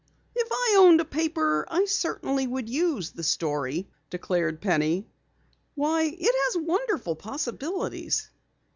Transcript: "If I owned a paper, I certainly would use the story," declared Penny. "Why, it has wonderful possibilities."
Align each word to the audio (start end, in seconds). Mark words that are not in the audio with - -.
"If 0.33 0.47
I 0.51 0.77
owned 0.79 0.99
a 0.99 1.05
paper, 1.05 1.67
I 1.69 1.85
certainly 1.85 2.47
would 2.47 2.67
use 2.67 3.11
the 3.11 3.21
story," 3.21 3.87
declared 4.09 4.59
Penny. 4.59 5.05
"Why, 5.75 6.05
it 6.05 6.19
has 6.47 6.57
wonderful 6.57 7.15
possibilities." 7.15 8.31